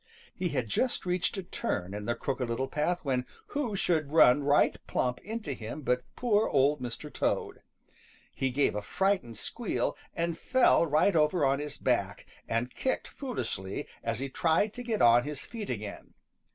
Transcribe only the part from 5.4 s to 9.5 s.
him but poor Old Mr. Toad. He gave a frightened